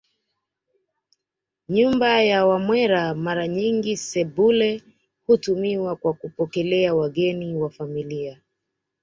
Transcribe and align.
Nyumba 1.69 2.09
ya 2.29 2.45
Wamwera 2.45 3.15
Mara 3.15 3.47
nyingi 3.47 3.97
sebule 3.97 4.81
hutumiwa 5.27 5.95
kwa 5.95 6.13
kupokelea 6.13 6.95
wageni 6.95 7.55
wa 7.55 7.69
familia 7.69 8.41